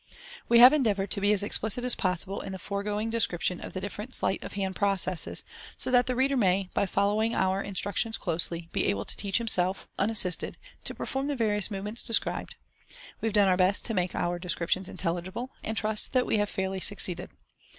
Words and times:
We 0.49 0.57
have 0.57 0.73
endeavoured 0.73 1.11
to 1.11 1.21
be 1.21 1.31
as 1.31 1.43
explicit 1.43 1.83
as 1.83 1.93
possible 1.93 2.41
in 2.41 2.53
the 2.53 2.57
foregoing 2.57 3.11
description 3.11 3.61
of 3.61 3.73
the 3.73 3.79
different 3.79 4.15
sleight 4.15 4.43
of 4.43 4.53
hand 4.53 4.75
processes, 4.75 5.43
so 5.77 5.91
that 5.91 6.07
the 6.07 6.15
reader 6.15 6.35
may, 6.35 6.71
by 6.73 6.87
following 6.87 7.35
our 7.35 7.61
instructions 7.61 8.17
closely, 8.17 8.67
be 8.71 8.87
able 8.87 9.05
to 9.05 9.15
teach 9.15 9.37
himself, 9.37 9.87
unassisted, 9.99 10.57
to 10.85 10.95
perform 10.95 11.27
the 11.27 11.35
various 11.35 11.69
movements 11.69 12.01
described. 12.01 12.55
We 13.21 13.27
have 13.27 13.33
done 13.33 13.47
our 13.47 13.57
best 13.57 13.85
to 13.85 13.93
make 13.93 14.15
our 14.15 14.39
descriptions 14.39 14.89
intelligible, 14.89 15.51
and 15.63 15.77
trust 15.77 16.13
that 16.13 16.25
we 16.25 16.37
have 16.37 16.49
fairly 16.49 16.79
succeeded. 16.79 17.29